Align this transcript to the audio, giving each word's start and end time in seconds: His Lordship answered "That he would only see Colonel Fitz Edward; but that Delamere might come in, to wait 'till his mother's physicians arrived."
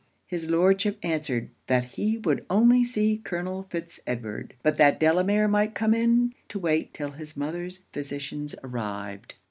His 0.25 0.49
Lordship 0.49 0.97
answered 1.03 1.51
"That 1.67 1.85
he 1.85 2.17
would 2.17 2.43
only 2.49 2.83
see 2.83 3.21
Colonel 3.23 3.67
Fitz 3.69 3.99
Edward; 4.07 4.55
but 4.63 4.77
that 4.77 4.99
Delamere 4.99 5.47
might 5.47 5.75
come 5.75 5.93
in, 5.93 6.33
to 6.47 6.57
wait 6.57 6.91
'till 6.95 7.11
his 7.11 7.37
mother's 7.37 7.83
physicians 7.93 8.55
arrived." 8.63 9.35